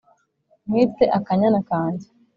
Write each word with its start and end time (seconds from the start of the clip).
nkite 0.67 1.03
akanyana 1.17 1.59
kanjye 1.69 2.07